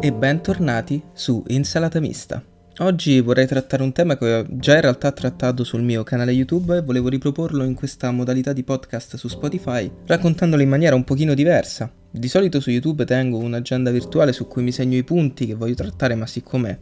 [0.00, 2.40] e bentornati su Insalata Mista.
[2.78, 6.76] Oggi vorrei trattare un tema che ho già in realtà trattato sul mio canale YouTube
[6.76, 11.34] e volevo riproporlo in questa modalità di podcast su Spotify, raccontandolo in maniera un pochino
[11.34, 11.90] diversa.
[12.08, 15.74] Di solito su YouTube tengo un'agenda virtuale su cui mi segno i punti che voglio
[15.74, 16.78] trattare, ma siccome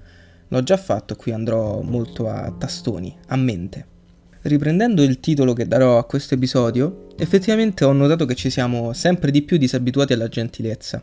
[0.49, 3.87] l'ho già fatto, qui andrò molto a tastoni, a mente.
[4.43, 9.31] Riprendendo il titolo che darò a questo episodio, effettivamente ho notato che ci siamo sempre
[9.31, 11.03] di più disabituati alla gentilezza.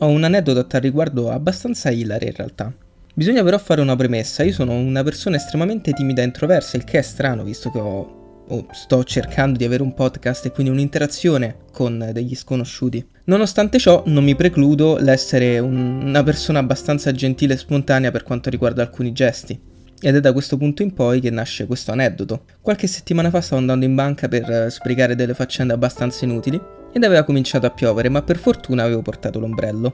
[0.00, 2.72] Ho un aneddoto a riguardo abbastanza hilare in realtà.
[3.14, 6.98] Bisogna però fare una premessa, io sono una persona estremamente timida e introversa, il che
[6.98, 11.56] è strano visto che ho, o sto cercando di avere un podcast e quindi un'interazione
[11.72, 13.04] con degli sconosciuti.
[13.24, 18.50] Nonostante ciò non mi precludo l'essere un, una persona abbastanza gentile e spontanea per quanto
[18.50, 19.60] riguarda alcuni gesti.
[20.00, 22.44] Ed è da questo punto in poi che nasce questo aneddoto.
[22.60, 26.60] Qualche settimana fa stavo andando in banca per sbrigare delle faccende abbastanza inutili
[26.92, 29.92] ed aveva cominciato a piovere, ma per fortuna avevo portato l'ombrello.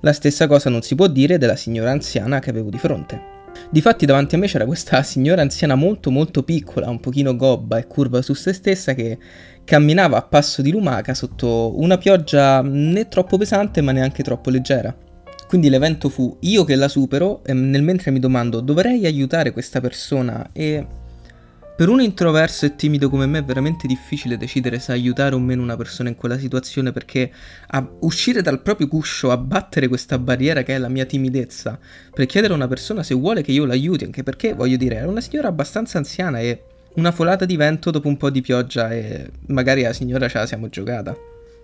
[0.00, 3.38] La stessa cosa non si può dire della signora anziana che avevo di fronte.
[3.68, 7.86] Difatti davanti a me c'era questa signora anziana molto molto piccola, un pochino gobba e
[7.86, 9.18] curva su se stessa che
[9.64, 14.96] camminava a passo di lumaca sotto una pioggia né troppo pesante ma neanche troppo leggera.
[15.50, 19.80] Quindi l'evento fu io che la supero e nel mentre mi domando dovrei aiutare questa
[19.80, 20.86] persona e
[21.76, 25.60] per un introverso e timido come me è veramente difficile decidere se aiutare o meno
[25.60, 27.32] una persona in quella situazione perché
[27.98, 31.76] uscire dal proprio guscio, abbattere questa barriera che è la mia timidezza,
[32.14, 35.08] per chiedere a una persona se vuole che io l'aiuti, anche perché voglio dire, era
[35.08, 36.62] una signora abbastanza anziana e
[36.94, 40.46] una folata di vento dopo un po' di pioggia e magari la signora ce la
[40.46, 41.12] siamo giocata.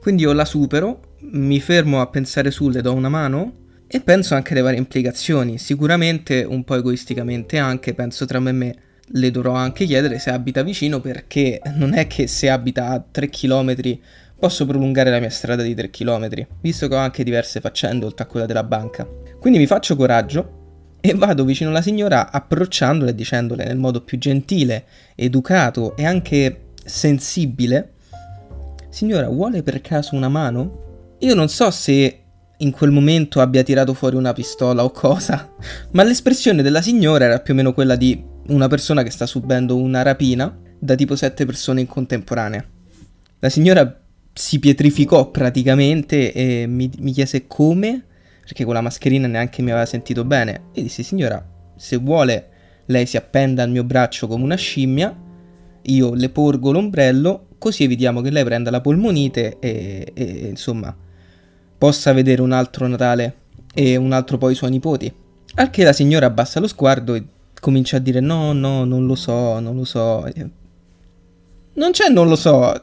[0.00, 4.34] Quindi io la supero, mi fermo a pensare su, le do una mano e penso
[4.34, 5.58] anche alle varie implicazioni.
[5.58, 8.76] Sicuramente, un po' egoisticamente anche, penso tra me e me
[9.10, 13.28] le dovrò anche chiedere se abita vicino perché non è che se abita a 3
[13.28, 13.98] km
[14.38, 18.24] posso prolungare la mia strada di 3 km, visto che ho anche diverse faccende oltre
[18.24, 19.08] a quella della banca.
[19.38, 24.18] Quindi mi faccio coraggio e vado vicino alla signora approcciandola e dicendole nel modo più
[24.18, 27.92] gentile, educato e anche sensibile
[28.96, 31.16] Signora, vuole per caso una mano?
[31.18, 32.25] Io non so se
[32.58, 35.52] in quel momento abbia tirato fuori una pistola o cosa,
[35.92, 39.76] ma l'espressione della signora era più o meno quella di una persona che sta subendo
[39.76, 42.64] una rapina da tipo sette persone in contemporanea.
[43.40, 44.00] La signora
[44.32, 48.04] si pietrificò praticamente e mi, mi chiese come,
[48.40, 51.44] perché con la mascherina neanche mi aveva sentito bene, e disse signora,
[51.76, 52.48] se vuole
[52.86, 55.14] lei si appenda al mio braccio come una scimmia,
[55.82, 60.94] io le porgo l'ombrello, così evitiamo che lei prenda la polmonite e, e insomma
[61.78, 63.34] possa vedere un altro Natale
[63.74, 65.12] e un altro poi suoi nipoti.
[65.56, 67.24] Al che la signora abbassa lo sguardo e
[67.60, 70.26] comincia a dire no, no, non lo so, non lo so.
[71.74, 72.82] Non c'è non lo so.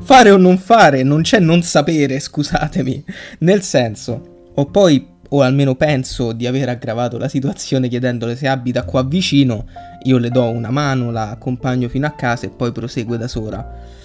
[0.00, 3.04] Fare o non fare, non c'è non sapere, scusatemi.
[3.40, 8.84] Nel senso, o poi, o almeno penso di aver aggravato la situazione chiedendole se abita
[8.84, 9.66] qua vicino,
[10.04, 13.96] io le do una mano, la accompagno fino a casa e poi prosegue da sola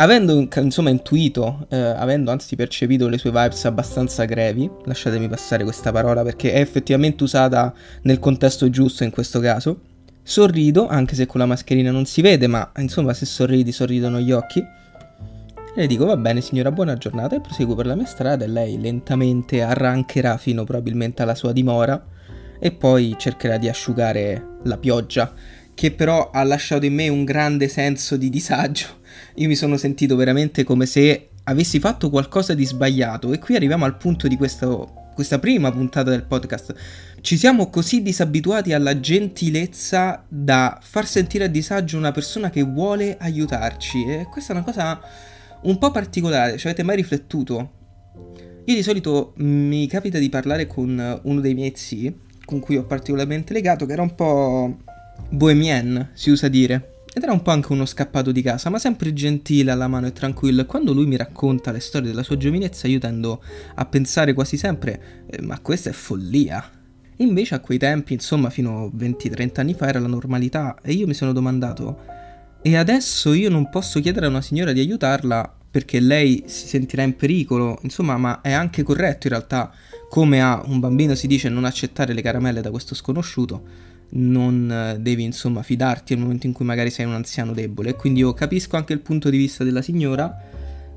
[0.00, 5.92] avendo insomma intuito, eh, avendo anzi percepito le sue vibes abbastanza grevi, lasciatemi passare questa
[5.92, 7.72] parola perché è effettivamente usata
[8.02, 9.80] nel contesto giusto in questo caso,
[10.22, 14.32] sorrido, anche se con la mascherina non si vede, ma insomma se sorridi sorridono gli
[14.32, 14.60] occhi.
[14.60, 18.48] E le dico va bene signora, buona giornata e proseguo per la mia strada e
[18.48, 22.02] lei lentamente arrancherà fino probabilmente alla sua dimora
[22.58, 25.32] e poi cercherà di asciugare la pioggia,
[25.74, 28.98] che però ha lasciato in me un grande senso di disagio
[29.34, 33.84] io mi sono sentito veramente come se avessi fatto qualcosa di sbagliato e qui arriviamo
[33.84, 36.74] al punto di questo, questa prima puntata del podcast.
[37.20, 43.16] Ci siamo così disabituati alla gentilezza da far sentire a disagio una persona che vuole
[43.18, 45.00] aiutarci e questa è una cosa
[45.62, 47.78] un po' particolare, ci avete mai riflettuto?
[48.64, 52.84] Io di solito mi capita di parlare con uno dei miei zii, con cui ho
[52.84, 54.78] particolarmente legato, che era un po'
[55.28, 56.99] bohemien, si usa dire.
[57.12, 60.12] Ed era un po' anche uno scappato di casa, ma sempre gentile alla mano e
[60.12, 60.60] tranquillo.
[60.60, 63.42] E quando lui mi racconta le storie della sua giovinezza, io tendo
[63.74, 66.70] a pensare quasi sempre: eh, ma questa è follia.
[67.16, 70.76] Invece a quei tempi, insomma, fino a 20-30 anni fa era la normalità.
[70.82, 71.98] E io mi sono domandato:
[72.62, 77.02] e adesso io non posso chiedere a una signora di aiutarla perché lei si sentirà
[77.02, 77.78] in pericolo?
[77.82, 79.72] Insomma, ma è anche corretto in realtà,
[80.08, 84.98] come a un bambino si dice non accettare le caramelle da questo sconosciuto non eh,
[84.98, 87.94] devi insomma fidarti nel momento in cui magari sei un anziano debole.
[87.94, 90.34] Quindi io capisco anche il punto di vista della signora,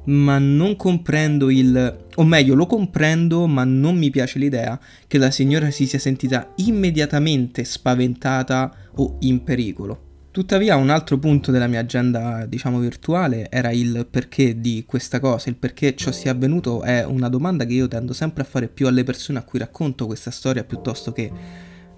[0.06, 2.06] ma non comprendo il...
[2.16, 6.54] o meglio lo comprendo, ma non mi piace l'idea che la signora si sia sentita
[6.58, 10.12] immediatamente spaventata o in pericolo.
[10.34, 15.50] Tuttavia un altro punto della mia agenda, diciamo virtuale, era il perché di questa cosa,
[15.50, 18.88] il perché ciò sia avvenuto è una domanda che io tendo sempre a fare più
[18.88, 21.32] alle persone a cui racconto questa storia piuttosto che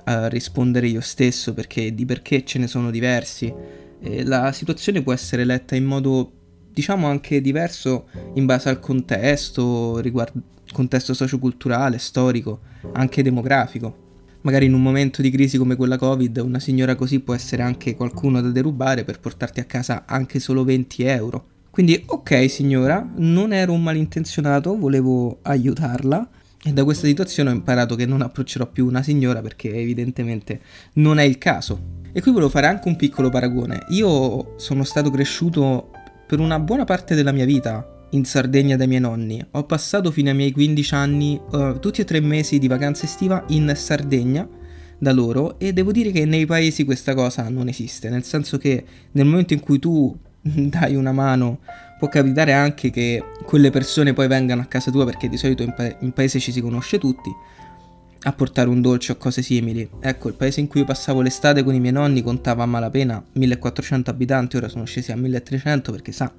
[0.05, 3.53] a rispondere io stesso, perché di perché ce ne sono diversi.
[3.99, 6.31] E la situazione può essere letta in modo,
[6.71, 10.41] diciamo, anche diverso in base al contesto, riguardo
[10.71, 12.59] contesto socioculturale, storico,
[12.93, 14.03] anche demografico.
[14.41, 17.95] Magari in un momento di crisi come quella Covid, una signora così può essere anche
[17.95, 21.45] qualcuno da derubare per portarti a casa anche solo 20 euro.
[21.71, 26.29] Quindi, ok signora, non ero un malintenzionato, volevo aiutarla.
[26.67, 30.61] E da questa situazione ho imparato che non approccerò più una signora perché evidentemente
[30.93, 32.01] non è il caso.
[32.11, 33.85] E qui volevo fare anche un piccolo paragone.
[33.89, 35.91] Io sono stato cresciuto
[36.25, 39.45] per una buona parte della mia vita in Sardegna dai miei nonni.
[39.51, 43.43] Ho passato fino ai miei 15 anni uh, tutti e tre mesi di vacanza estiva
[43.49, 44.49] in Sardegna
[44.97, 48.83] da loro e devo dire che nei paesi questa cosa non esiste, nel senso che
[49.11, 50.17] nel momento in cui tu
[50.69, 51.59] dai una mano
[51.97, 55.73] può capitare anche che quelle persone poi vengano a casa tua perché di solito in,
[55.73, 57.31] pa- in paese ci si conosce tutti
[58.27, 59.87] a portare un dolce o cose simili.
[59.99, 64.09] Ecco, il paese in cui passavo l'estate con i miei nonni contava a malapena 1400
[64.09, 66.31] abitanti, ora sono scesi a 1300 perché sa,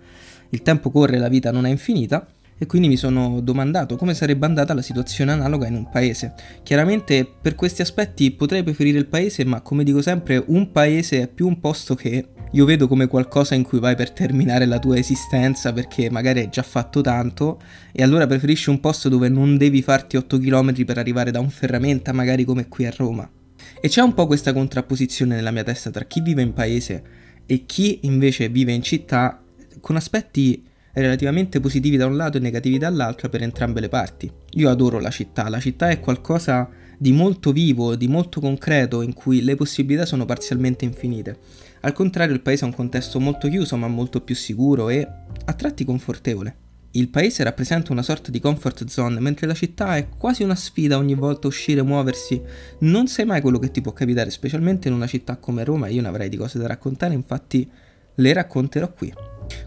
[0.48, 2.26] il tempo corre, la vita non è infinita
[2.58, 6.34] e quindi mi sono domandato come sarebbe andata la situazione analoga in un paese.
[6.64, 11.28] Chiaramente per questi aspetti potrei preferire il paese, ma come dico sempre, un paese è
[11.28, 12.26] più un posto che
[12.56, 16.48] io vedo come qualcosa in cui vai per terminare la tua esistenza perché magari hai
[16.48, 17.60] già fatto tanto
[17.92, 21.50] e allora preferisci un posto dove non devi farti 8 km per arrivare da un
[21.50, 23.30] ferramenta magari come qui a Roma.
[23.78, 27.02] E c'è un po' questa contrapposizione nella mia testa tra chi vive in paese
[27.44, 29.42] e chi invece vive in città
[29.82, 30.64] con aspetti
[30.94, 34.32] relativamente positivi da un lato e negativi dall'altro per entrambe le parti.
[34.52, 36.66] Io adoro la città, la città è qualcosa
[36.98, 41.38] di molto vivo, di molto concreto, in cui le possibilità sono parzialmente infinite.
[41.80, 45.06] Al contrario, il paese è un contesto molto chiuso, ma molto più sicuro e
[45.44, 46.56] a tratti confortevole.
[46.92, 50.96] Il paese rappresenta una sorta di comfort zone, mentre la città è quasi una sfida
[50.96, 52.40] ogni volta uscire, muoversi.
[52.80, 55.88] Non sai mai quello che ti può capitare, specialmente in una città come Roma.
[55.88, 57.70] Io ne avrei di cose da raccontare, infatti
[58.14, 59.12] le racconterò qui.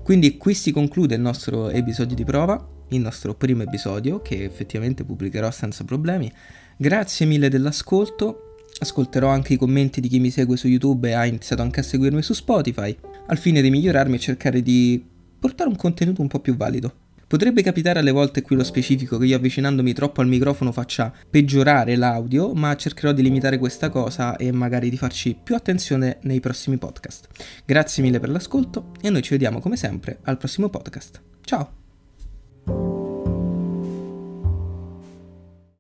[0.02, 5.04] Quindi qui si conclude il nostro episodio di prova, il nostro primo episodio che effettivamente
[5.04, 6.32] pubblicherò senza problemi.
[6.82, 11.26] Grazie mille dell'ascolto, ascolterò anche i commenti di chi mi segue su YouTube e ha
[11.26, 12.98] iniziato anche a seguirmi su Spotify,
[13.28, 15.06] al fine di migliorarmi e cercare di
[15.38, 16.94] portare un contenuto un po' più valido.
[17.28, 21.98] Potrebbe capitare alle volte qui lo specifico che io avvicinandomi troppo al microfono faccia peggiorare
[21.98, 26.78] l'audio, ma cercherò di limitare questa cosa e magari di farci più attenzione nei prossimi
[26.78, 27.28] podcast.
[27.66, 31.22] Grazie mille per l'ascolto e noi ci vediamo come sempre al prossimo podcast.
[31.44, 32.99] Ciao!